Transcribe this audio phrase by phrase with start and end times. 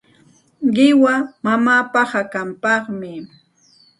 [0.73, 1.13] Qiwa
[1.43, 3.11] mamaapa hakanpaqmi.